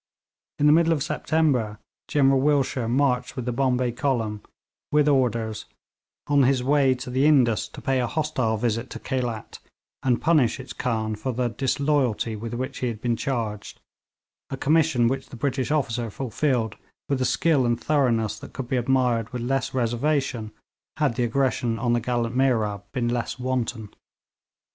In 0.57 0.65
the 0.65 0.71
middle 0.73 0.93
of 0.93 1.03
September 1.03 1.77
General 2.07 2.41
Willshire 2.41 2.87
marched 2.87 3.35
with 3.35 3.45
the 3.45 3.51
Bombay 3.51 3.91
column, 3.91 4.41
with 4.91 5.07
orders, 5.07 5.65
on 6.25 6.41
his 6.41 6.63
way 6.63 6.95
to 6.95 7.11
the 7.11 7.27
Indus 7.27 7.67
to 7.67 7.81
pay 7.81 7.99
a 8.01 8.07
hostile 8.07 8.57
visit 8.57 8.89
to 8.89 8.99
Khelat, 8.99 9.59
and 10.01 10.19
punish 10.19 10.59
its 10.59 10.73
khan 10.73 11.15
for 11.15 11.31
the 11.33 11.49
'disloyalty' 11.49 12.35
with 12.35 12.55
which 12.55 12.79
he 12.79 12.87
had 12.87 12.99
been 12.99 13.15
charged, 13.15 13.79
a 14.49 14.57
commission 14.57 15.07
which 15.07 15.29
the 15.29 15.35
British 15.35 15.69
officer 15.69 16.09
fulfilled 16.09 16.77
with 17.07 17.21
a 17.21 17.23
skill 17.23 17.63
and 17.63 17.79
thoroughness 17.79 18.39
that 18.39 18.53
could 18.53 18.67
be 18.67 18.77
admired 18.77 19.31
with 19.31 19.43
less 19.43 19.71
reservation 19.71 20.51
had 20.97 21.13
the 21.15 21.23
aggression 21.23 21.77
on 21.77 21.93
the 21.93 21.99
gallant 22.01 22.35
Mehrab 22.35 22.81
been 22.91 23.07
less 23.09 23.37
wanton. 23.37 23.93